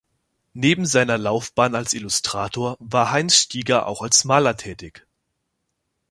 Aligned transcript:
Neben 0.55 0.87
seiner 0.87 1.19
Laufbahn 1.19 1.75
als 1.75 1.93
Illustrator 1.93 2.75
war 2.79 3.11
Heinz 3.11 3.35
Stieger 3.35 3.85
auch 3.85 4.01
als 4.01 4.25
Maler 4.25 4.57
tätig. 4.57 5.05